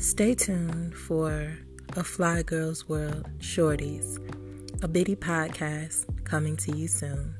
Stay 0.00 0.34
tuned 0.34 0.94
for 0.94 1.54
A 1.94 2.02
Fly 2.02 2.42
Girl's 2.42 2.88
World 2.88 3.28
Shorties, 3.38 4.16
a 4.82 4.88
bitty 4.88 5.14
podcast 5.14 6.06
coming 6.24 6.56
to 6.56 6.74
you 6.74 6.88
soon. 6.88 7.34